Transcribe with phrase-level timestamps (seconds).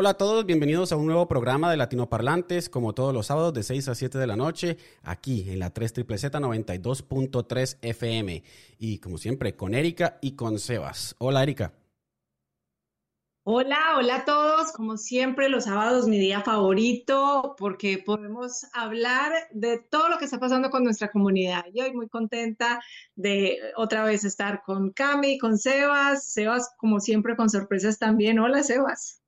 [0.00, 3.64] Hola a todos, bienvenidos a un nuevo programa de Latinoparlantes, como todos los sábados de
[3.64, 8.44] 6 a 7 de la noche, aquí en la 3 Z 92.3 FM.
[8.78, 11.16] Y como siempre, con Erika y con Sebas.
[11.18, 11.72] Hola Erika.
[13.42, 14.70] Hola, hola a todos.
[14.70, 20.38] Como siempre, los sábados mi día favorito porque podemos hablar de todo lo que está
[20.38, 21.64] pasando con nuestra comunidad.
[21.74, 22.80] Yo estoy muy contenta
[23.16, 26.24] de otra vez estar con Cami, con Sebas.
[26.32, 28.38] Sebas, como siempre, con sorpresas también.
[28.38, 29.22] Hola, Sebas.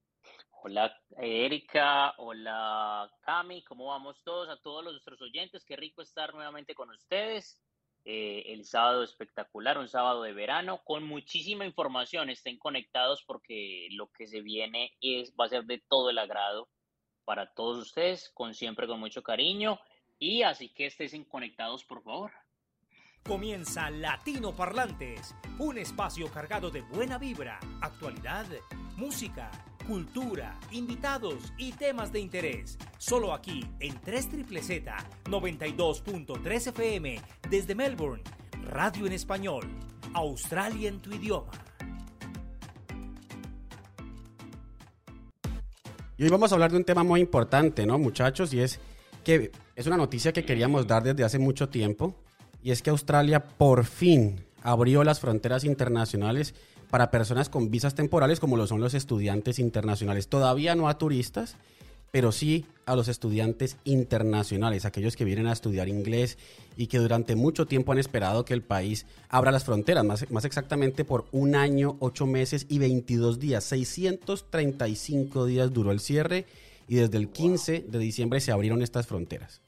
[0.62, 4.50] Hola Erika, hola Cami, ¿cómo vamos todos?
[4.50, 7.58] A todos nuestros oyentes, qué rico estar nuevamente con ustedes.
[8.04, 12.28] Eh, el sábado espectacular, un sábado de verano con muchísima información.
[12.28, 16.68] Estén conectados porque lo que se viene es, va a ser de todo el agrado
[17.24, 19.80] para todos ustedes, con siempre con mucho cariño.
[20.18, 22.32] Y así que estén conectados, por favor.
[23.24, 28.46] Comienza Latino Parlantes, un espacio cargado de buena vibra, actualidad,
[28.96, 29.50] música
[29.86, 32.78] cultura, invitados y temas de interés.
[32.98, 34.28] Solo aquí en 3
[34.60, 38.22] Z 92.3 FM desde Melbourne.
[38.64, 39.64] Radio en español.
[40.14, 41.50] Australia en tu idioma.
[46.16, 48.52] Y hoy vamos a hablar de un tema muy importante, ¿no, muchachos?
[48.52, 48.78] Y es
[49.24, 52.14] que es una noticia que queríamos dar desde hace mucho tiempo.
[52.62, 56.54] Y es que Australia por fin abrió las fronteras internacionales
[56.90, 60.28] para personas con visas temporales como lo son los estudiantes internacionales.
[60.28, 61.56] Todavía no a turistas,
[62.10, 66.38] pero sí a los estudiantes internacionales, aquellos que vienen a estudiar inglés
[66.76, 70.44] y que durante mucho tiempo han esperado que el país abra las fronteras, más, más
[70.44, 73.64] exactamente por un año, ocho meses y 22 días.
[73.64, 76.46] 635 días duró el cierre
[76.88, 79.60] y desde el 15 de diciembre se abrieron estas fronteras.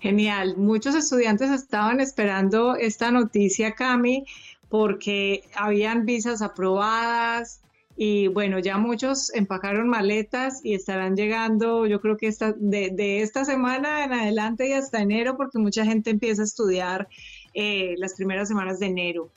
[0.00, 4.24] Genial, muchos estudiantes estaban esperando esta noticia, Cami,
[4.70, 7.60] porque habían visas aprobadas
[7.96, 13.44] y bueno, ya muchos empacaron maletas y estarán llegando, yo creo que esta, de, esta
[13.44, 17.08] semana en adelante y hasta enero, porque mucha gente empieza a estudiar
[17.52, 19.30] eh, las primeras semanas de enero.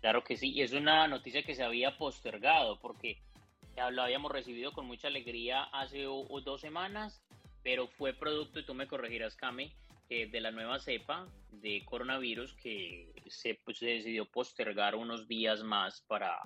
[0.00, 3.18] Claro que sí, y es una noticia que se había postergado porque
[3.90, 7.20] lo habíamos recibido con mucha alegría hace dos semanas,
[7.62, 9.74] pero fue producto, y tú me corregirás, Cami,
[10.08, 15.62] eh, de la nueva cepa de coronavirus que se, pues, se decidió postergar unos días
[15.62, 16.38] más para,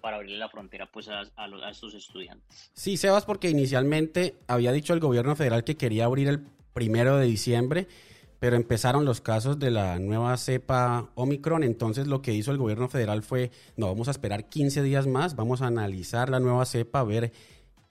[0.00, 2.70] para abrir la frontera pues a, a, estos estudiantes.
[2.74, 6.40] Sí, Sebas, porque inicialmente había dicho el gobierno federal que quería abrir el
[6.72, 7.86] primero de diciembre,
[8.38, 12.88] pero empezaron los casos de la nueva cepa Omicron, entonces lo que hizo el gobierno
[12.88, 17.00] federal fue, no, vamos a esperar 15 días más, vamos a analizar la nueva cepa,
[17.00, 17.32] a ver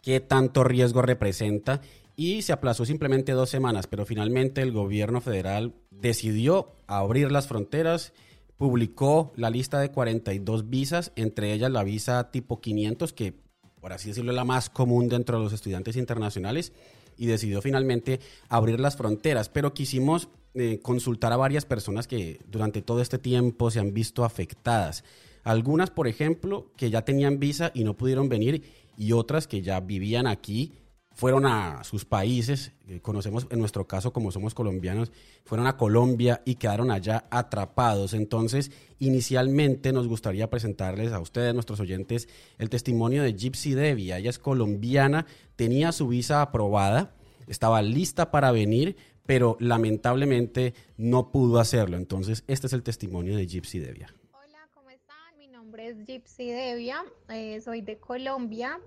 [0.01, 1.81] qué tanto riesgo representa
[2.15, 8.13] y se aplazó simplemente dos semanas, pero finalmente el gobierno federal decidió abrir las fronteras,
[8.57, 13.33] publicó la lista de 42 visas, entre ellas la visa tipo 500, que
[13.79, 16.73] por así decirlo es la más común dentro de los estudiantes internacionales,
[17.17, 18.19] y decidió finalmente
[18.49, 23.71] abrir las fronteras, pero quisimos eh, consultar a varias personas que durante todo este tiempo
[23.71, 25.03] se han visto afectadas.
[25.43, 28.63] Algunas, por ejemplo, que ya tenían visa y no pudieron venir,
[28.97, 30.73] y otras que ya vivían aquí
[31.13, 35.11] fueron a sus países, conocemos en nuestro caso como somos colombianos,
[35.45, 38.13] fueron a Colombia y quedaron allá atrapados.
[38.13, 44.15] Entonces, inicialmente nos gustaría presentarles a ustedes, nuestros oyentes, el testimonio de Gypsy Debbie.
[44.15, 47.13] Ella es colombiana, tenía su visa aprobada,
[47.47, 48.95] estaba lista para venir,
[49.25, 51.97] pero lamentablemente no pudo hacerlo.
[51.97, 54.13] Entonces, este es el testimonio de Gypsy Devia.
[54.31, 55.37] Hola, ¿cómo están?
[55.37, 58.79] Mi nombre es Gypsy Devia, eh, soy de Colombia.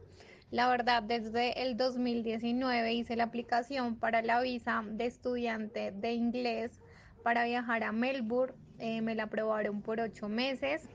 [0.54, 6.80] La verdad, desde el 2019 hice la aplicación para la visa de estudiante de inglés
[7.24, 8.54] para viajar a Melbourne.
[8.78, 10.88] Eh, me la aprobaron por ocho meses.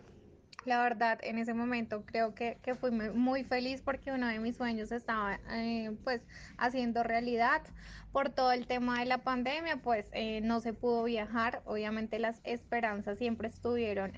[0.64, 4.56] La verdad, en ese momento creo que, que fui muy feliz porque uno de mis
[4.56, 6.22] sueños estaba eh, pues
[6.58, 7.62] haciendo realidad.
[8.14, 11.64] Por todo el tema de la pandemia, pues eh, no se pudo viajar.
[11.66, 14.14] Obviamente las esperanzas siempre estuvieron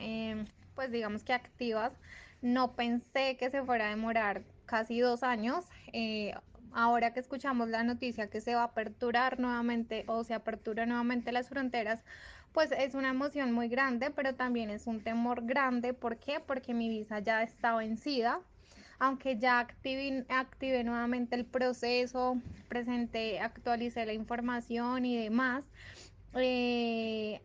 [0.76, 1.94] pues digamos que activas.
[2.44, 5.66] No pensé que se fuera a demorar casi dos años.
[5.92, 6.34] Eh,
[6.72, 11.34] ahora que escuchamos la noticia que se va a aperturar nuevamente o se apertura nuevamente
[11.34, 12.00] las fronteras,
[12.54, 15.94] pues es una emoción muy grande, pero también es un temor grande.
[15.94, 16.40] ¿Por qué?
[16.40, 18.40] Porque mi visa ya está vencida.
[18.98, 22.38] Aunque ya activé, activé nuevamente el proceso,
[22.70, 25.64] presenté, actualicé la información y demás,
[26.36, 27.42] eh,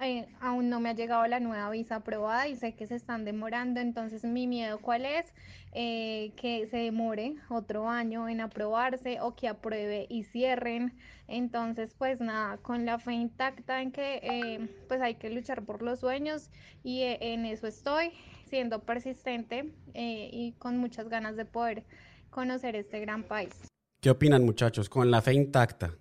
[0.00, 3.24] eh, aún no me ha llegado la nueva visa aprobada y sé que se están
[3.24, 5.32] demorando, entonces mi miedo cuál es
[5.72, 10.94] eh, que se demore otro año en aprobarse o que apruebe y cierren.
[11.28, 15.82] Entonces, pues nada, con la fe intacta en que eh, pues hay que luchar por
[15.82, 16.50] los sueños
[16.82, 18.12] y en eso estoy,
[18.48, 21.84] siendo persistente y con muchas ganas de poder
[22.30, 23.68] conocer este gran país.
[24.00, 24.88] ¿Qué opinan muchachos?
[24.88, 25.92] Con la fe intacta.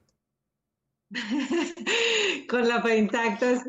[2.50, 3.64] con la fe intacta,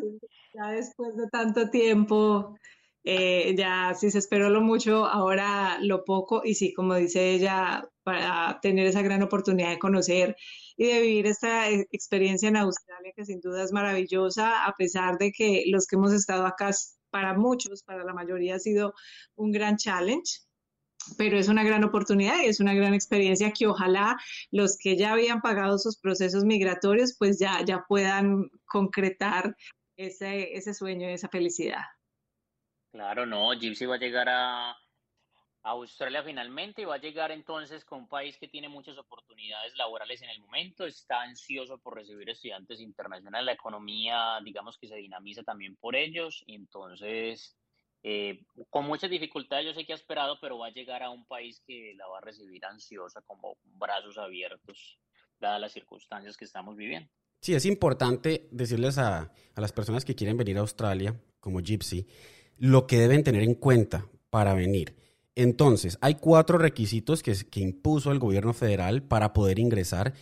[0.55, 2.57] ya después de tanto tiempo,
[3.05, 7.89] eh, ya si se esperó lo mucho, ahora lo poco, y sí, como dice ella,
[8.03, 10.37] para tener esa gran oportunidad de conocer
[10.77, 15.33] y de vivir esta experiencia en Australia, que sin duda es maravillosa, a pesar de
[15.33, 16.71] que los que hemos estado acá,
[17.11, 18.95] para muchos, para la mayoría ha sido
[19.37, 20.48] un gran challenge
[21.17, 24.17] pero es una gran oportunidad y es una gran experiencia que ojalá
[24.51, 29.57] los que ya habían pagado sus procesos migratorios pues ya, ya puedan concretar
[29.97, 31.83] ese, ese sueño esa felicidad.
[32.93, 34.77] Claro, no, Gypsy va a llegar a,
[35.63, 40.23] Australia finalmente y va a llegar entonces con un país que tiene muchas oportunidades laborales
[40.23, 45.43] en el momento, está ansioso por recibir estudiantes internacionales, la economía digamos que se dinamiza
[45.43, 47.58] también por ellos y entonces
[48.03, 51.27] eh, con muchas dificultades yo sé que ha esperado, pero va a llegar a un
[51.27, 54.99] país que la va a recibir ansiosa, como brazos abiertos,
[55.41, 57.11] dadas las circunstancias que estamos viviendo.
[57.41, 62.07] Sí, es importante decirles a, las personas que quieren venir a Australia, como Gypsy,
[62.57, 64.97] lo que deben tener en cuenta para venir.
[65.35, 70.15] Entonces, hay cuatro requisitos que impuso el gobierno federal para poder ingresar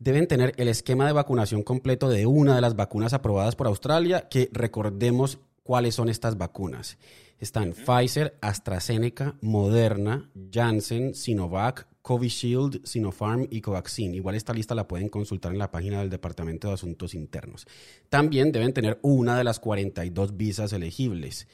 [0.00, 4.28] deben tener el esquema de vacunación completo de una de las vacunas aprobadas por Australia,
[4.28, 6.98] que recordemos cuáles son estas vacunas.
[7.38, 14.14] Están Pfizer, AstraZeneca, Moderna, Janssen, Sinovac, Covishield, Sinopharm y Covaxin.
[14.14, 17.66] Igual esta lista la pueden consultar en la página del Departamento de Asuntos Internos.
[18.08, 21.46] También deben tener una de las 42 visas elegibles.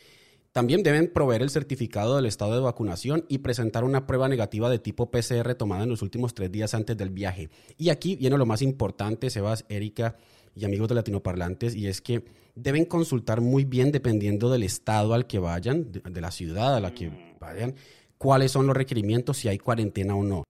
[0.53, 4.79] También deben proveer el certificado del estado de vacunación y presentar una prueba negativa de
[4.79, 7.51] tipo PCR tomada en los últimos tres días antes del viaje.
[7.77, 10.17] Y aquí viene lo más importante, Sebas, Erika
[10.57, 12.25] y amigos de latinoparlantes, y es que
[12.55, 16.95] deben consultar muy bien, dependiendo del estado al que vayan, de, la ciudad a la
[16.95, 17.39] que mm.
[17.39, 17.75] vayan,
[18.17, 20.45] cuáles son los requerimientos, si hay cuarentena o no.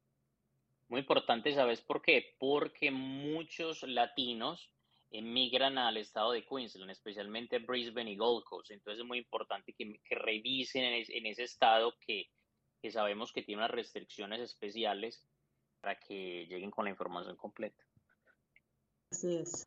[0.88, 2.36] Muy importante, ¿sabes por qué?
[2.38, 4.70] Porque muchos latinos
[5.10, 8.70] emigran al estado de Queensland, especialmente Brisbane y Gold Coast.
[8.70, 12.30] Entonces es muy importante que, revisen en, ese estado que,
[12.80, 15.26] que sabemos que tiene unas restricciones especiales
[15.80, 17.82] para que lleguen con la información completa.
[19.10, 19.66] Así es.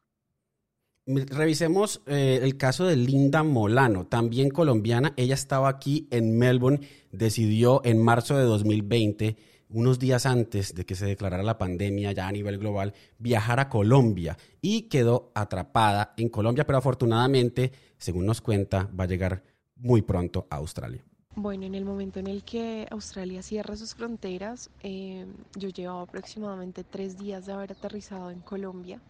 [1.11, 5.13] Revisemos eh, el caso de Linda Molano, también colombiana.
[5.17, 9.35] Ella estaba aquí en Melbourne, decidió en marzo de 2020,
[9.69, 13.69] unos días antes de que se declarara la pandemia ya a nivel global, viajar a
[13.69, 19.41] Colombia y quedó atrapada en Colombia, pero afortunadamente, según nos cuenta, va a llegar
[19.77, 21.03] muy pronto a Australia.
[21.35, 25.25] Bueno, en el momento en el que Australia cierra sus fronteras, eh,
[25.57, 29.01] yo llevaba aproximadamente tres días de haber aterrizado en Colombia.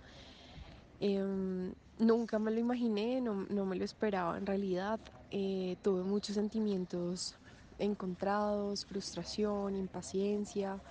[1.02, 5.00] Em, nunca me lo imaginé, no, me lo esperaba en realidad.
[5.32, 7.36] Eh, tuve muchos sentimientos
[7.78, 10.82] encontrados, frustración, impaciencia,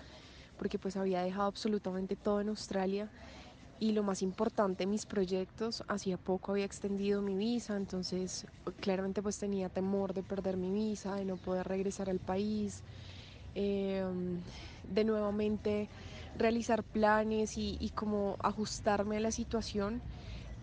[0.57, 3.11] porque pues había dejado absolutamente todo en Australia
[3.81, 8.47] y lo más importante, mis proyectos, hacía poco había extendido mi visa, entonces
[8.81, 12.83] claramente pues tenía temor de perder mi visa, de no poder regresar al país,
[13.55, 14.41] em,
[14.89, 15.89] de nuevamente
[16.37, 20.03] realizar planes y, y como ajustarme a la situación.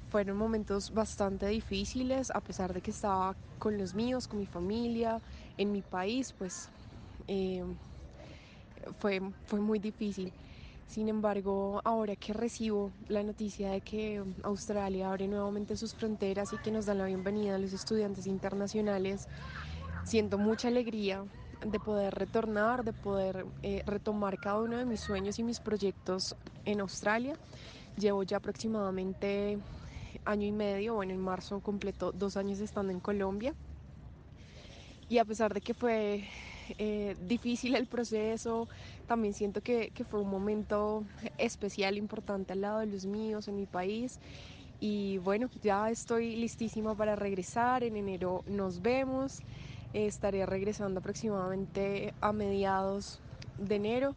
[0.09, 5.21] Fueron momentos bastante difíciles, a pesar de que estaba con los míos, con mi familia,
[5.57, 6.69] en mi país, pues
[7.27, 7.63] eh,
[8.99, 10.31] fue, fue muy difícil.
[10.87, 16.57] Sin embargo, ahora que recibo la noticia de que Australia abre nuevamente sus fronteras y
[16.57, 19.27] que nos dan la bienvenida a los estudiantes internacionales,
[20.05, 21.25] siento mucha alegría,
[21.65, 26.35] de poder retornar, de poder eh, retomar cada uno de mis sueños y mis proyectos
[26.65, 27.33] en Australia.
[27.97, 29.57] Llevo ya aproximadamente
[30.25, 33.53] año y medio, bueno, en marzo completo dos años estando en Colombia.
[35.09, 36.23] Y a pesar de que fue
[36.77, 38.67] eh, difícil el proceso,
[39.07, 41.03] también siento que, que fue un momento
[41.37, 44.19] especial, importante al lado de los míos, en mi país.
[44.79, 47.83] Y bueno, ya estoy listísima para regresar.
[47.83, 49.41] En enero nos vemos
[50.03, 53.21] estaré regresando aproximadamente a mediados
[53.57, 54.15] de enero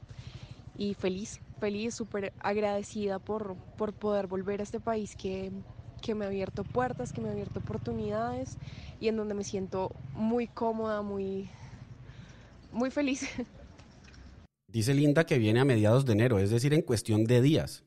[0.77, 5.53] y feliz, feliz, súper agradecida por, por poder volver a este país que,
[6.09, 8.57] que me ha abierto puertas, que me ha abierto oportunidades
[8.99, 11.51] y en donde me siento muy cómoda, muy,
[12.73, 13.29] muy feliz.
[14.73, 17.85] Dice Linda que viene a mediados de enero, es decir, en cuestión de días.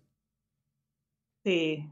[1.43, 1.89] Sí,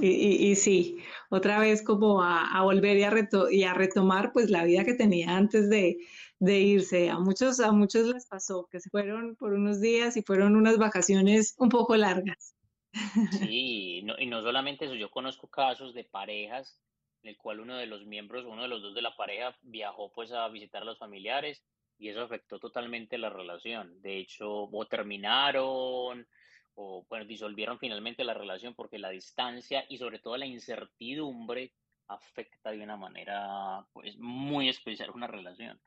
[0.00, 0.98] y, sí,
[1.30, 3.12] otra vez como a, volver y a,
[3.50, 5.96] y a retomar pues la vida que tenía antes de,
[6.38, 7.10] irse.
[7.10, 10.78] A muchos, a muchos les pasó que se fueron por unos días y fueron unas
[10.78, 12.54] vacaciones un poco largas.
[13.50, 16.82] Sí, y no solamente eso, yo conozco casos de parejas
[17.22, 20.12] en el cual uno de los miembros, uno de los dos de la pareja viajó
[20.12, 21.62] pues a visitar a los familiares
[21.98, 24.00] y eso afectó totalmente la relación.
[24.02, 26.26] De hecho, o terminaron
[26.74, 31.72] o bueno, disolvieron finalmente la relación porque la distancia y sobre todo la incertidumbre
[32.08, 35.80] afecta de una manera pues muy especial una relación.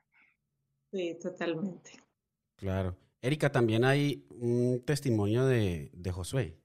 [0.90, 1.90] Sí, totalmente.
[2.56, 2.96] Claro.
[3.20, 6.56] Erika, también hay un testimonio de, de Josué.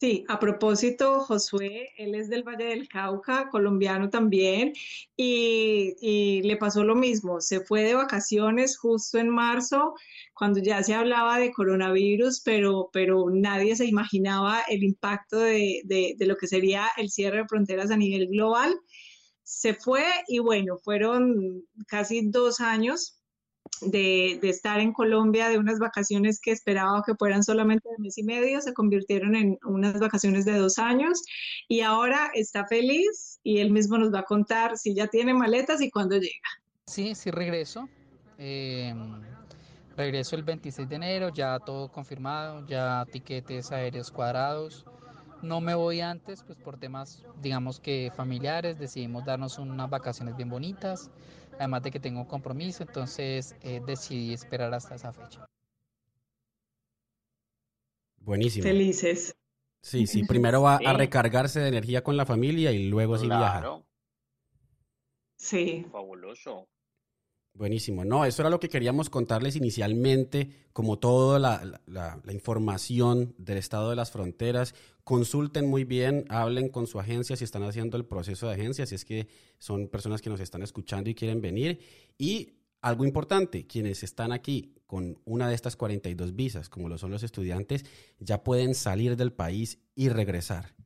[0.00, 4.72] Sí, a propósito, Josué, él es del Valle del Cauca, colombiano también,
[5.16, 9.94] y, le pasó lo mismo, se fue de vacaciones justo en marzo,
[10.34, 16.14] cuando ya se hablaba de coronavirus, pero, pero nadie se imaginaba el impacto de, de,
[16.16, 18.78] de lo que sería el cierre de fronteras a nivel global.
[19.42, 23.17] Se fue y bueno, fueron casi dos años
[23.80, 28.22] de, estar en Colombia, de unas vacaciones que esperaba que fueran solamente de mes y
[28.22, 31.22] medio, se convirtieron en unas vacaciones de dos años
[31.68, 35.80] y ahora está feliz y él mismo nos va a contar si ya tiene maletas
[35.80, 36.48] y cuándo llega.
[36.86, 37.88] Sí, sí regreso.
[38.38, 38.94] Eh,
[39.96, 44.84] regreso el 26 de enero, ya todo confirmado, ya tiquetes aéreos cuadrados.
[45.42, 50.48] No me voy antes, pues por temas, digamos que familiares, decidimos darnos unas vacaciones bien
[50.48, 51.10] bonitas
[51.58, 55.46] además de que tengo un compromiso, entonces eh, decidí esperar hasta esa fecha.
[58.18, 58.64] Buenísimo.
[58.64, 59.36] Felices.
[59.82, 63.82] Sí, sí, primero va a recargarse de energía con la familia y luego sí viaja.
[65.36, 65.86] Sí.
[65.90, 66.68] Fabuloso.
[67.54, 68.04] Buenísimo.
[68.04, 73.96] No, eso era lo que queríamos contarles inicialmente, como toda la, información del estado de
[73.96, 74.74] las fronteras.
[75.02, 78.94] Consulten muy bien, hablen con su agencia si están haciendo el proceso de agencia, si
[78.94, 79.26] es que
[79.58, 81.80] son personas que nos están escuchando y quieren venir.
[82.16, 87.10] Y algo importante, quienes están aquí con una de estas 42 visas, como lo son
[87.10, 87.84] los estudiantes,
[88.20, 90.76] ya pueden salir del país y regresar.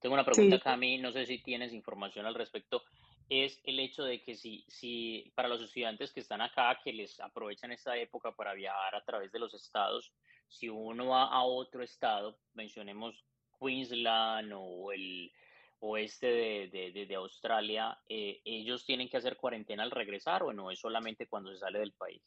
[0.00, 2.82] Tengo una pregunta, Cami, no sé si tienes información al respecto
[3.30, 7.18] es el hecho de que si, si para los estudiantes que están acá, que les
[7.20, 10.12] aprovechan esta época para viajar a través de los estados,
[10.48, 13.24] si uno va a otro estado, mencionemos
[13.60, 15.30] Queensland o el
[15.78, 20.72] oeste de, de, Australia, eh, ¿ellos tienen que hacer cuarentena al regresar o no?
[20.72, 22.20] ¿Es solamente cuando se sale del país?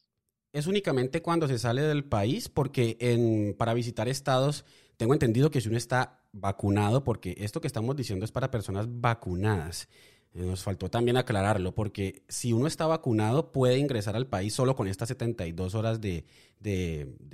[0.53, 4.65] Es únicamente cuando se sale del país, porque en, para visitar estados,
[4.97, 8.87] tengo entendido que si uno está vacunado, porque esto que estamos diciendo es para personas
[8.89, 9.89] vacunadas.
[10.33, 14.87] Nos faltó también aclararlo, porque si uno está vacunado puede ingresar al país solo con
[14.87, 16.25] estas 72 horas de,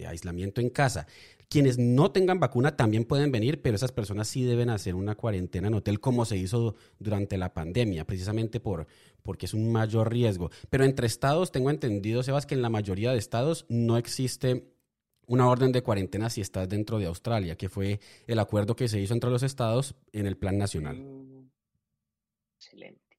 [0.05, 1.07] aislamiento en casa.
[1.47, 5.69] Quienes no tengan vacuna también pueden venir, pero esas personas sí deben hacer una cuarentena
[5.69, 8.85] en hotel como se hizo durante la pandemia, precisamente por,
[9.23, 10.51] porque es un mayor riesgo.
[10.69, 14.73] Pero entre estados, tengo entendido, Sebas, que en la mayoría de estados no existe
[15.25, 18.99] una orden de cuarentena si estás dentro de Australia, que fue el acuerdo que se
[18.99, 20.97] hizo entre los estados en el plan nacional.
[20.97, 21.29] Mm.
[22.59, 23.17] Excelente.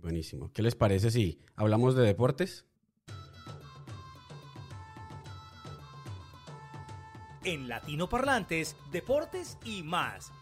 [0.00, 0.50] Buenísimo.
[0.52, 2.66] ¿Qué les parece si hablamos de deportes?
[7.44, 10.32] En Latino Parlantes, deportes y más.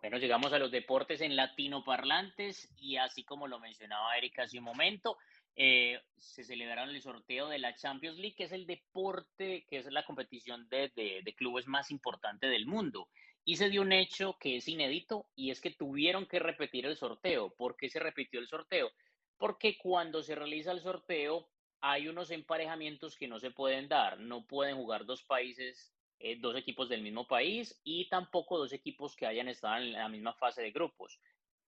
[0.00, 4.58] Bueno, llegamos a los deportes en Latino Parlantes y así como lo mencionaba Erika hace
[4.58, 5.16] un momento,
[5.56, 9.86] eh, se celebraron el sorteo de la Champions League, que es el deporte, que es
[9.86, 13.08] la competición de, de clubes más importante del mundo.
[13.44, 16.96] Y se dio un hecho que es inédito y es que tuvieron que repetir el
[16.96, 17.54] sorteo.
[17.54, 18.90] ¿Por qué se repitió el sorteo?
[19.36, 21.48] Porque cuando se realiza el sorteo
[21.80, 24.18] hay unos emparejamientos que no se pueden dar.
[24.18, 29.14] No pueden jugar dos países, eh, dos equipos del mismo país y tampoco dos equipos
[29.14, 31.20] que hayan estado en la misma fase de grupos.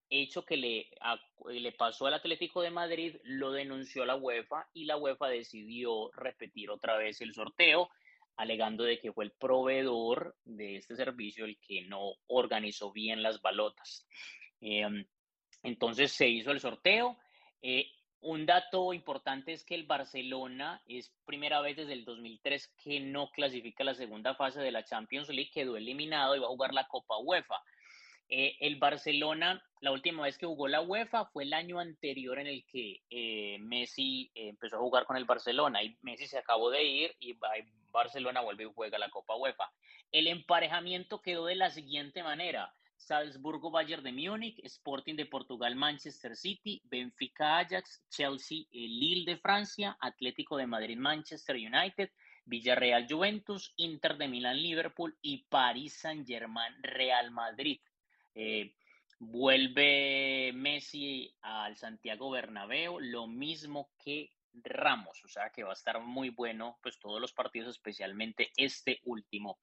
[0.08, 0.88] Hecho que le,
[1.50, 6.70] le pasó al Atlético de Madrid, lo denunció la UEFA y la UEFA decidió repetir
[6.70, 7.90] otra vez el sorteo
[8.36, 13.40] alegando de que fue el proveedor de este servicio el que no organizó bien las
[13.40, 14.06] balotas.
[14.60, 15.06] Em,
[15.62, 17.16] entonces se hizo el sorteo.
[17.62, 17.90] Eh,
[18.20, 23.30] un dato importante es que el Barcelona es primera vez desde el 2003 que no
[23.30, 26.88] clasifica la segunda fase de la Champions League, quedó eliminado y va a jugar la
[26.88, 27.62] Copa UEFA.
[28.28, 32.48] Eh, el Barcelona, la última vez que jugó la UEFA fue el año anterior en
[32.48, 36.82] el que eh, Messi empezó a jugar con el Barcelona y Messi se acabó de
[36.82, 37.34] ir y
[37.96, 39.72] Barcelona vuelve y juega la Copa UEFA.
[40.12, 42.72] El emparejamiento quedó de la siguiente manera.
[42.96, 49.96] Salzburgo Bayern de Múnich, Sporting de Portugal Manchester City, Benfica Ajax, Chelsea Lille de Francia,
[50.00, 52.10] Atlético de Madrid Manchester United,
[52.46, 57.80] Villarreal Juventus, Inter de Milán Liverpool y Paris Saint Germain Real Madrid.
[58.34, 58.74] Eh,
[59.18, 64.32] vuelve Messi al Santiago Bernabéu, lo mismo que
[64.64, 69.00] Ramos, o sea que va a estar muy bueno pues todos los partidos, especialmente este
[69.04, 69.58] último.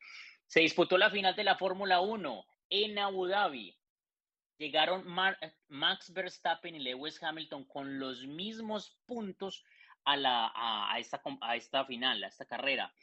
[0.45, 3.77] Se disputó la final de la Fórmula 1 en Abu Dhabi.
[4.57, 5.03] Llegaron
[5.67, 9.63] Max Verstappen y Lewis Hamilton con los mismos puntos
[10.05, 12.93] a, la, a, esta, a esta final, a esta carrera.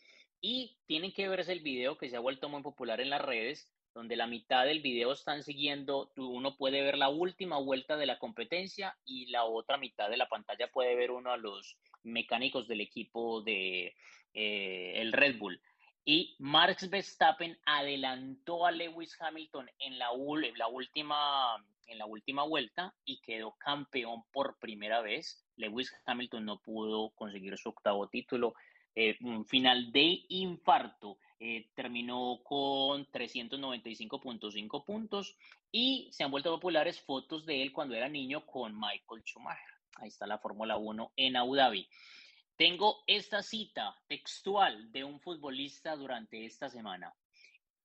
[0.40, 3.70] Y tienen que verse el video que se ha vuelto muy popular en las redes,
[3.94, 8.18] donde la mitad del video están siguiendo, uno puede ver la última vuelta de la
[8.18, 12.80] competencia y la otra mitad de la pantalla puede ver uno a los mecánicos del
[12.80, 13.94] equipo de
[14.35, 15.61] eh, el Red Bull.
[16.04, 23.20] Y Marx Verstappen adelantó a Lewis Hamilton en la, última, en la última vuelta y
[23.20, 25.44] quedó campeón por primera vez.
[25.56, 28.54] Lewis Hamilton no pudo conseguir su octavo título.
[28.94, 31.18] Eh, un final de infarto.
[31.42, 35.38] Eh, terminó con 395.5 puntos
[35.73, 39.73] y se han vuelto populares fotos de él cuando era niño con Michael Schumacher.
[39.97, 41.88] Ahí está la Fórmula 1 en Abu Dhabi.
[42.56, 47.14] Tengo esta cita textual de un futbolista durante esta semana.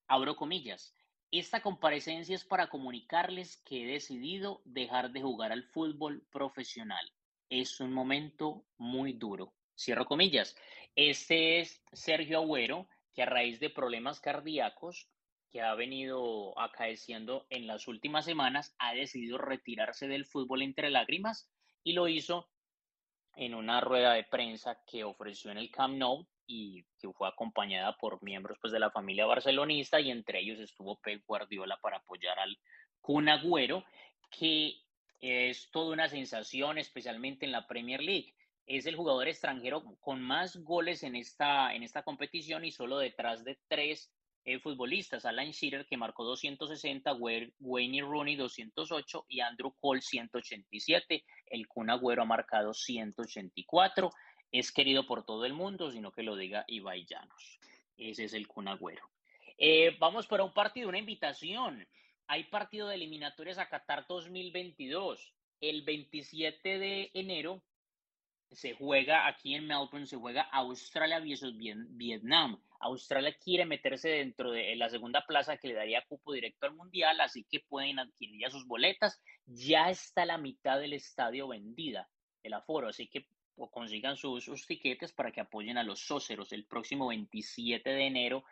[0.09, 0.93] Abro comillas.
[1.31, 7.09] Esta comparecencia es para comunicarles que he decidido dejar de jugar al fútbol profesional.
[7.49, 9.53] Es un momento muy duro.
[9.77, 10.57] Cierro comillas.
[10.93, 15.09] Este es Sergio Agüero, que a raíz de problemas cardíacos
[15.49, 21.49] que ha venido acaeciendo en las últimas semanas, ha decidido retirarse del fútbol entre lágrimas
[21.81, 22.49] y lo hizo
[23.37, 27.95] en una rueda de prensa que ofreció en el Camp Nou y que fue acompañada
[27.97, 32.37] por miembros pues, de la familia barcelonista y entre ellos estuvo Pep Guardiola para apoyar
[32.37, 32.57] al
[33.01, 33.85] Kun Agüero,
[34.29, 34.75] que
[35.21, 38.33] es toda una sensación, especialmente en la Premier League.
[38.65, 43.43] Es el jugador extranjero con más goles en esta, en esta competición y solo detrás
[43.43, 44.11] de tres
[44.47, 47.13] eh, futbolistas, Alan Shearer que marcó 260,
[47.59, 51.23] Wayne Rooney 208 y Andrew Cole 187.
[51.47, 54.11] El Kun Agüero ha marcado 184.
[54.51, 57.59] Es querido por todo el mundo, sino que lo diga Ibai Llanos.
[57.97, 59.09] Ese es el Kun Agüero.
[59.57, 61.87] Eh, vamos para un partido, una invitación.
[62.27, 65.33] Hay partido de eliminatorias a Qatar 2022.
[65.59, 67.63] El 27 de enero
[68.51, 72.59] se juega aquí en Melbourne, se juega Australia versus Vietnam.
[72.79, 77.19] Australia quiere meterse dentro de la segunda plaza que le daría cupo directo al Mundial,
[77.21, 79.21] así que pueden adquirir ya sus boletas.
[79.45, 82.09] Ya está la mitad del estadio vendida,
[82.43, 83.27] el aforo, así que
[83.71, 88.43] consigan sus, sus tiquetes para que apoyen a los sóceros el próximo 27 de enero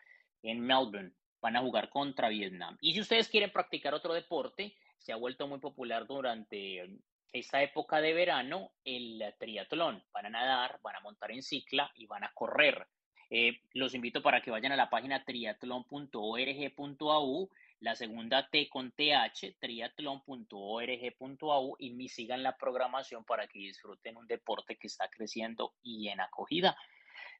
[0.41, 1.12] en Melbourne.
[1.41, 2.77] Van a jugar contra Vietnam.
[2.82, 6.99] Y si ustedes quieren practicar otro deporte, se ha vuelto muy popular durante
[7.34, 10.04] esta época de verano el triatlón.
[10.13, 12.88] Van a nadar, van a montar en cicla y van a correr.
[13.30, 19.56] Eh, los invito para que vayan a la página triatlón.org.au, la segunda T con TH,
[19.60, 26.10] triatlón.org.au y me sigan la programación para que disfruten un deporte que está creciendo y
[26.10, 26.78] en acogida.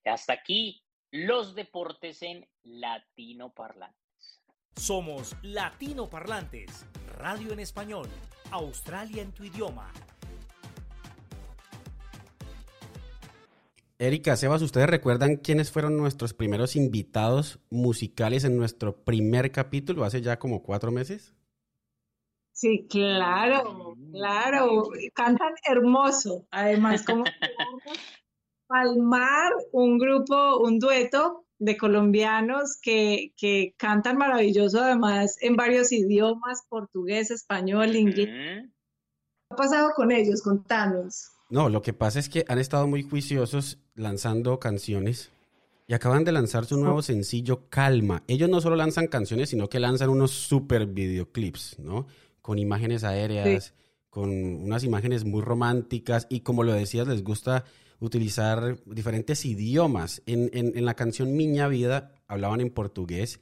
[0.04, 4.03] Hasta aquí los deportes en latino parlantes.
[4.76, 6.86] Somos latino parlantes,
[7.18, 8.08] radio en español,
[8.52, 9.92] Australia en tu idioma
[14.04, 20.22] Erika, Sebas, ¿ustedes recuerdan quiénes fueron nuestros primeros invitados musicales en nuestro primer capítulo hace
[20.22, 21.34] ya como cuatro meses?
[22.52, 24.90] Sí, claro, claro.
[25.14, 26.46] Cantan hermoso.
[26.52, 27.24] Además, como
[28.68, 36.64] Palmar, un grupo, un dueto de colombianos que, que, cantan maravilloso, además en varios idiomas,
[36.68, 38.28] portugués, español, inglés.
[38.28, 38.70] ¿Qué
[39.50, 40.42] ha pasado con ellos?
[40.42, 41.30] Contanos.
[41.50, 45.32] No, lo que pasa es que han estado muy juiciosos lanzando canciones
[45.88, 48.24] y acaban de lanzar su nuevo sencillo Calma.
[48.28, 52.08] Ellos no solo lanzan canciones, sino que lanzan unos super videoclips, ¿no?
[52.42, 53.74] Con imágenes aéreas,
[54.10, 57.64] con unas imágenes muy románticas y como lo decías, les gusta
[58.04, 60.22] utilizar diferentes idiomas.
[60.26, 63.40] En, en, la canción Miña Vida hablaban en portugués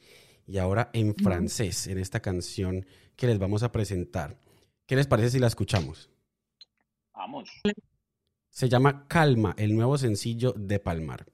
[0.48, 4.38] y ahora en francés, en esta canción que les vamos a presentar.
[4.86, 6.10] ¿Qué les parece si la escuchamos?
[7.14, 7.50] Vamos.
[8.50, 11.26] Se llama Calma, el nuevo sencillo de Palmar.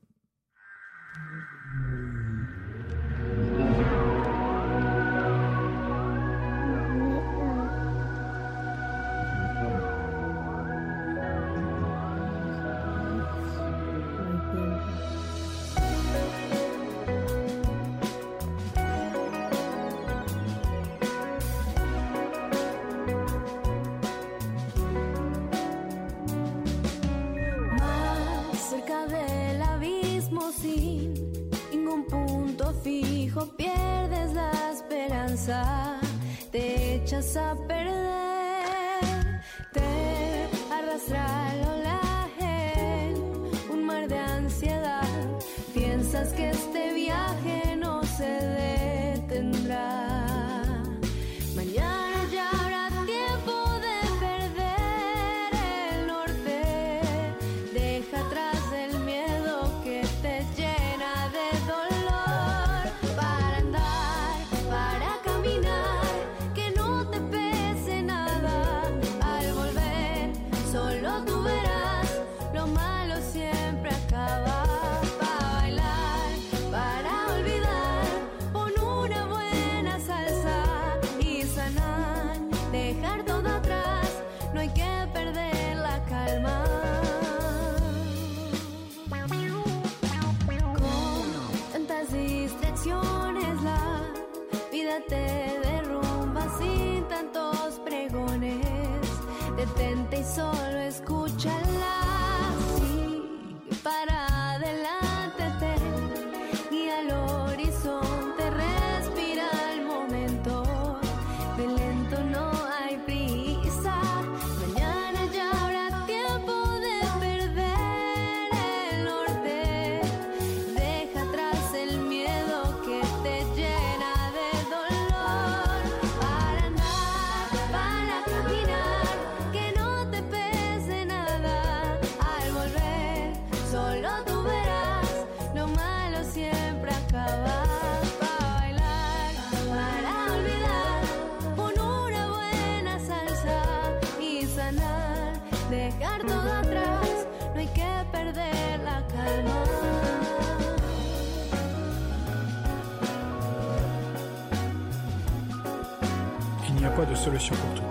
[157.10, 157.84] De solution pour tout.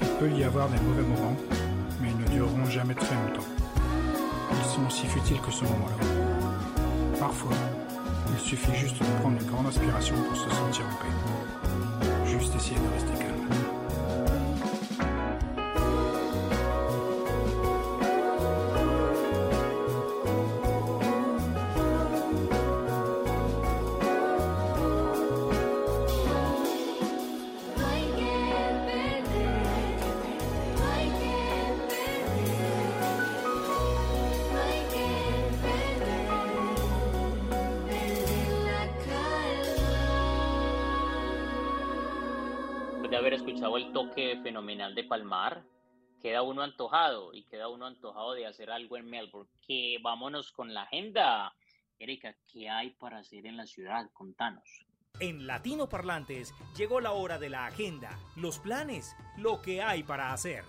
[0.00, 1.36] Il peut y avoir des mauvais moments,
[2.00, 3.46] mais ils ne dureront jamais très longtemps.
[4.52, 6.06] Ils sont aussi futiles que ce moment-là.
[7.18, 7.56] Parfois,
[8.32, 12.30] il suffit juste de prendre une grande inspiration pour se sentir en paix.
[12.30, 13.25] Juste essayer de rester calme.
[47.32, 49.50] Y queda uno antojado de hacer algo en Melbourne.
[49.66, 51.54] Que vámonos con la agenda.
[51.98, 54.10] Erika, ¿qué hay para hacer en la ciudad?
[54.12, 54.86] Contanos.
[55.18, 60.32] En Latino Parlantes llegó la hora de la agenda, los planes, lo que hay para
[60.32, 60.64] hacer.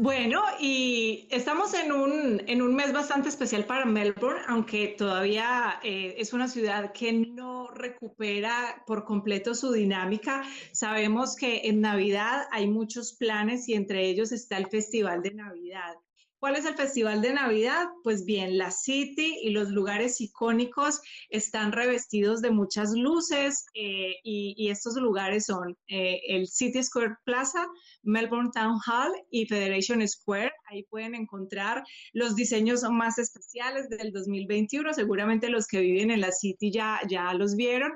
[0.00, 6.14] Bueno, y estamos en un, en un mes bastante especial para Melbourne, aunque todavía eh,
[6.18, 10.44] es una ciudad que no recupera por completo su dinámica.
[10.70, 15.96] Sabemos que en Navidad hay muchos planes y entre ellos está el Festival de Navidad.
[16.40, 17.88] ¿Cuál es el Festival de Navidad?
[18.04, 24.54] Pues bien, la City y los lugares icónicos están revestidos de muchas luces eh, y,
[24.56, 27.66] y estos lugares son eh, el City Square Plaza,
[28.04, 30.52] Melbourne Town Hall y Federation Square.
[30.70, 34.94] Ahí pueden encontrar los diseños más especiales del 2021.
[34.94, 37.90] Seguramente los que viven en la City ya, ya los vieron.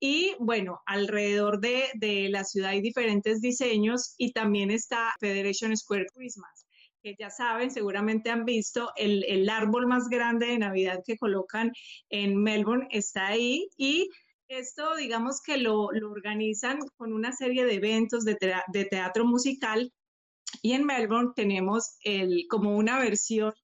[0.00, 6.08] Y bueno, alrededor de, de la ciudad hay diferentes diseños y también está Federation Square
[6.14, 6.65] Christmas
[7.06, 11.70] que ya saben, seguramente han visto, el, el, árbol más grande de Navidad que colocan
[12.10, 14.10] en Melbourne está ahí y
[14.48, 19.24] esto digamos que lo, lo organizan con una serie de eventos de, te de, teatro
[19.24, 19.92] musical
[20.62, 23.54] y en Melbourne tenemos el, como una versión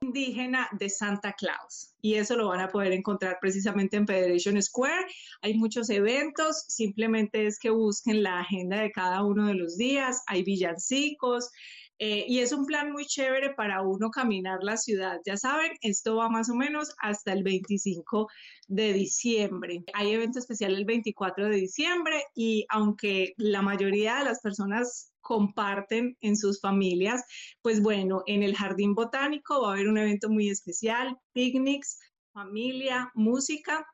[0.00, 5.06] indígena de Santa Claus y eso lo van a poder encontrar precisamente en Federation Square.
[5.42, 10.22] Hay muchos eventos, simplemente es que busquen la agenda de cada uno de los días,
[10.28, 11.50] hay villancicos,
[11.98, 15.18] eh, y es un plan muy chévere para uno caminar la ciudad.
[15.24, 18.28] Ya saben, esto va más o menos hasta el 25
[18.68, 19.84] de diciembre.
[19.94, 26.16] Hay evento especial el 24 de diciembre y aunque la mayoría de las personas comparten
[26.20, 27.24] en sus familias,
[27.62, 31.98] pues bueno, en el Jardín Botánico va a haber un evento muy especial, picnics,
[32.32, 33.86] familia, música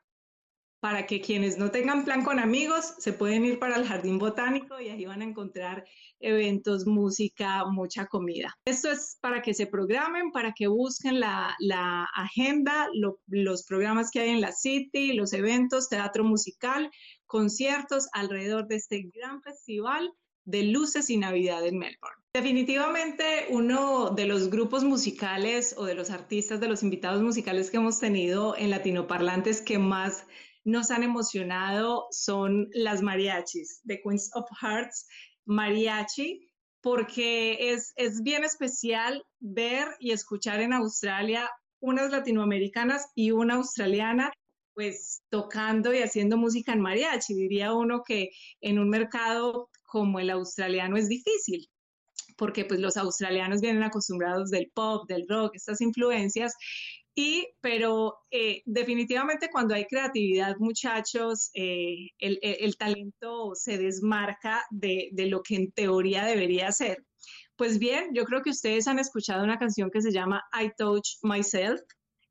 [0.83, 4.81] para que quienes no tengan plan con amigos se pueden ir para el jardín botánico
[4.81, 5.85] y ahí van a encontrar
[6.19, 8.53] eventos, música, mucha comida.
[8.65, 11.55] Esto es para que se programen, para que busquen la,
[12.13, 16.91] agenda, lo- los programas que hay en la City, los eventos, teatro musical,
[17.25, 20.11] conciertos alrededor de este gran festival
[20.43, 22.21] de luces y Navidad en Melbourne.
[22.33, 27.77] Definitivamente uno de los grupos musicales o de los artistas, de los invitados musicales que
[27.77, 30.25] hemos tenido en Latinoparlantes que más
[30.63, 35.07] nos han emocionado son las mariachis de Queens of Hearts
[35.45, 36.47] Mariachi,
[36.81, 41.49] porque es, es bien especial ver y escuchar en Australia
[41.79, 44.31] unas latinoamericanas y una australiana
[44.73, 47.33] pues tocando y haciendo música en mariachi.
[47.33, 48.29] Diría uno que
[48.61, 51.69] en un mercado como el australiano es difícil,
[52.37, 56.53] porque pues los australianos vienen acostumbrados del pop, del rock, estas influencias.
[57.15, 65.09] Y, pero eh, definitivamente cuando hay creatividad, muchachos, eh, el, el- talento se desmarca de,
[65.11, 67.05] de lo que en teoría debería ser.
[67.55, 71.17] Pues bien, yo creo que ustedes han escuchado una canción que se llama I Touch
[71.21, 71.81] Myself.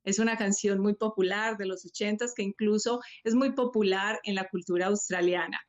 [0.04, 4.48] Es una canción muy popular de los ochentas que incluso es muy popular en la
[4.48, 5.60] cultura australiana.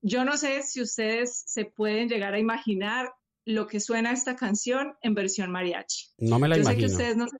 [0.00, 3.10] Yo no sé si ustedes se pueden llegar a imaginar
[3.44, 6.06] lo que suena esta canción en versión mariachi.
[6.18, 7.36] No me la Yo sé que imagino, ustedes no se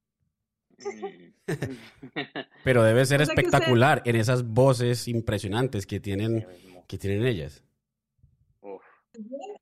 [2.65, 6.47] pero debe ser que usted- espectacular en esas voces impresionantes que tienen,
[6.87, 7.63] que tienen ellas.
[8.61, 8.83] Uf.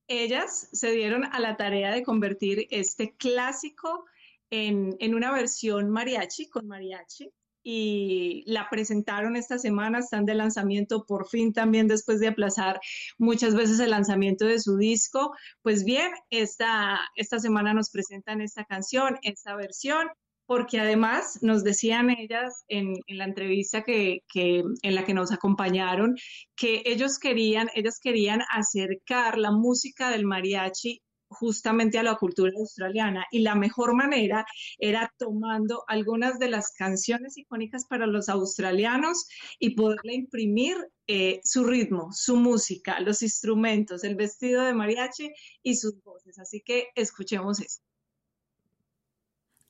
[0.09, 4.05] ellas se dieron a la tarea de convertir este clásico
[4.50, 7.31] en, en una versión mariachi, con mariachi,
[7.68, 12.79] y la presentaron esta semana, están de lanzamiento por fin también después de aplazar
[13.18, 15.35] muchas veces el lanzamiento de su disco.
[15.62, 20.07] Pues bien, esta, esta semana nos presentan esta canción, esta versión,
[20.46, 26.16] porque además nos decían ellas en, la entrevista que, en la que nos acompañaron,
[26.56, 33.26] que ellos querían, ellas querían acercar la música del mariachi justamente a la cultura australiana
[33.30, 34.46] y la mejor manera
[34.78, 39.26] era tomando algunas de las canciones icónicas para los australianos
[39.59, 40.76] y poderle imprimir
[41.09, 45.30] eh, su ritmo, su música, los instrumentos, el vestido de mariachi
[45.62, 46.38] y sus voces.
[46.38, 47.86] Así que escuchemos eso.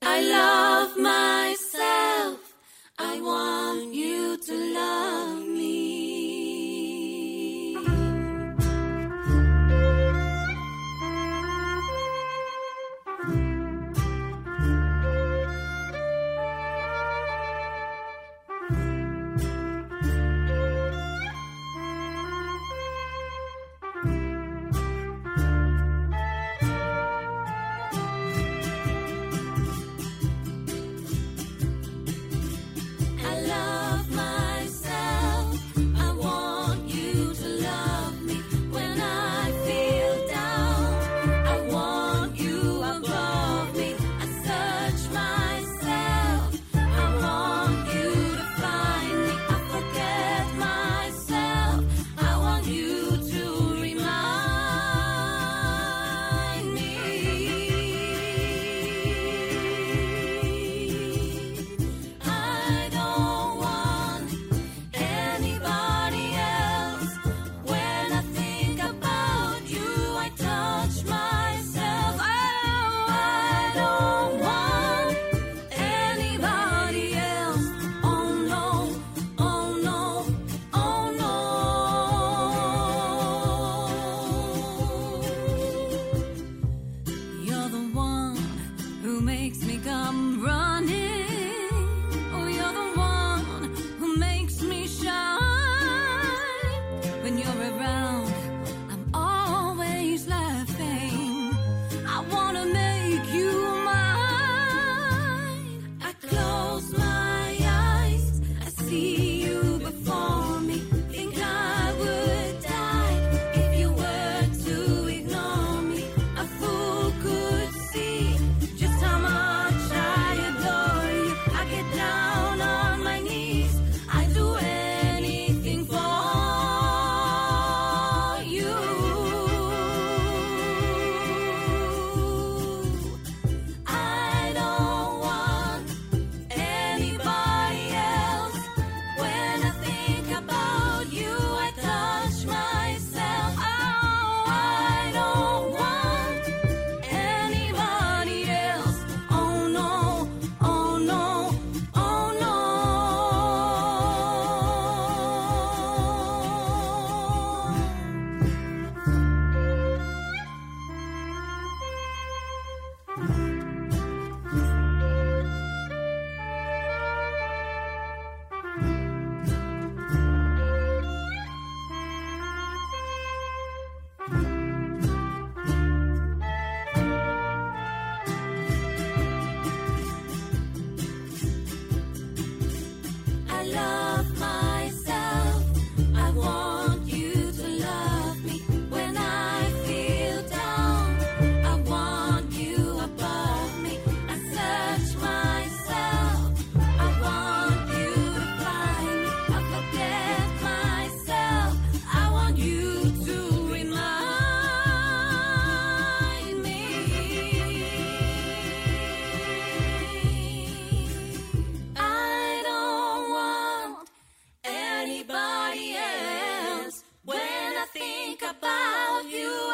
[0.02, 2.54] I love myself.
[2.98, 5.55] I want you to love me.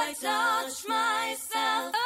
[0.04, 2.01] I touch myself?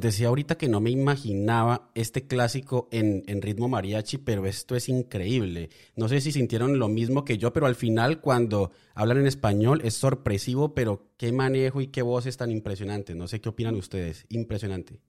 [0.00, 4.88] Decía ahorita que no me imaginaba este clásico en, en, ritmo mariachi, pero esto es
[4.88, 5.70] increíble.
[5.96, 9.80] No sé si sintieron lo mismo que yo, pero al final cuando hablan en español
[9.84, 13.16] es sorpresivo, pero qué manejo y qué voces tan impresionantes.
[13.16, 14.26] No sé qué opinan ustedes.
[14.28, 15.00] Impresionante.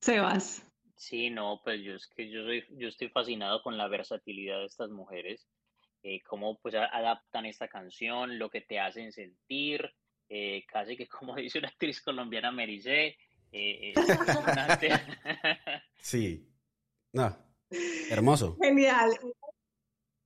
[0.00, 0.66] Sebas.
[0.96, 4.66] Sí, no, pues yo es que yo soy, yo estoy fascinado con la versatilidad de
[4.66, 5.48] estas mujeres,
[6.02, 9.94] eh, cómo pues adaptan esta canción, lo que te hacen sentir,
[10.32, 13.16] eh, casi que como dice una actriz colombiana, Merisé.
[13.52, 13.92] Eh,
[16.00, 16.48] sí,
[17.12, 17.36] no,
[18.10, 18.56] hermoso.
[18.62, 19.10] Genial.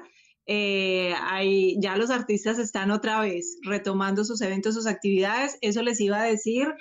[0.53, 5.57] Eh, hay, ya los artistas están otra vez retomando sus eventos, sus actividades.
[5.61, 6.75] Eso les iba a decir.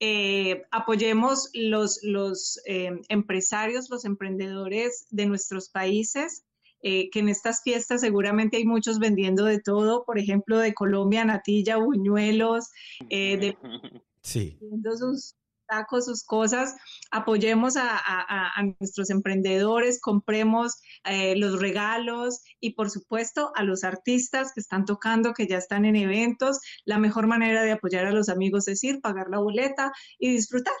[0.00, 6.46] Eh, apoyemos los, los eh, empresarios, los emprendedores de nuestros países.
[6.82, 11.76] que en estas fiestas seguramente hay muchos vendiendo de todo, por ejemplo, de Colombia, natilla,
[11.76, 12.70] buñuelos,
[13.10, 13.54] de
[14.22, 14.58] sí.
[14.98, 15.34] sus,
[15.70, 16.74] tacos, sus cosas,
[17.10, 24.60] apoyemos a, nuestros emprendedores, compremos eh, los regalos y por supuesto a los artistas que
[24.60, 26.58] están tocando, que ya están en eventos.
[26.84, 30.74] La mejor manera de apoyar a los amigos es ir, pagar la boleta y disfrutar.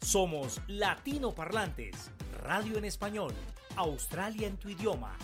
[0.00, 2.10] Somos Latino Parlantes,
[2.42, 3.32] radio en español,
[3.76, 5.16] Australia en tu idioma.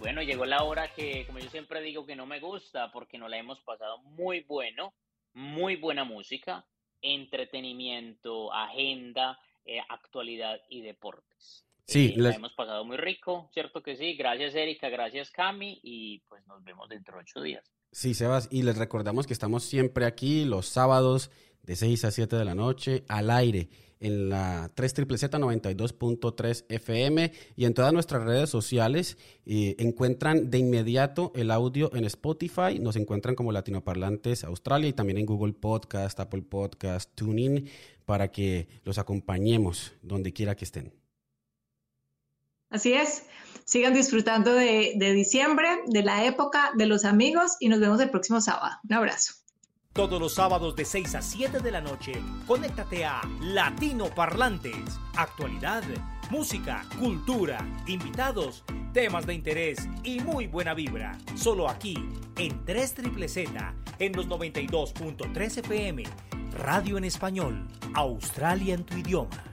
[0.00, 3.28] Bueno, llegó la hora que, como yo siempre digo, que no me gusta porque no
[3.28, 4.94] la hemos pasado muy bueno,
[5.34, 6.64] muy buena música,
[7.02, 11.66] entretenimiento, agenda, eh, actualidad y deportes.
[11.84, 12.30] Sí, eh, les...
[12.30, 14.14] la hemos pasado muy rico, ¿cierto que sí?
[14.16, 17.70] Gracias Erika, gracias Cami y pues nos vemos dentro de ocho días.
[17.92, 21.30] Sí, Sebas, y les recordamos que estamos siempre aquí los sábados
[21.62, 23.68] de 6 a 7 de la noche al aire
[24.00, 30.58] en la 3 Z 92.3 FM y en todas nuestras redes sociales eh, encuentran de
[30.58, 36.18] inmediato el audio en Spotify, nos encuentran como Latinoparlantes Australia y también en Google Podcast,
[36.18, 37.68] Apple Podcast, TuneIn
[38.06, 40.92] para que los acompañemos donde quiera que estén.
[42.70, 43.24] Así es.
[43.64, 48.10] Sigan disfrutando de, de diciembre, de la época, de los amigos y nos vemos el
[48.10, 48.76] próximo sábado.
[48.88, 49.39] Un abrazo.
[49.92, 52.12] Todos los sábados de 6 a 7 de la noche,
[52.46, 55.00] conéctate a Latino Parlantes.
[55.16, 55.82] Actualidad,
[56.30, 58.62] música, cultura, invitados,
[58.92, 61.18] temas de interés y muy buena vibra.
[61.34, 66.04] Solo aquí, en 3 Triple Z, en los 92.3 FM.
[66.52, 69.49] Radio en español, Australia en tu idioma.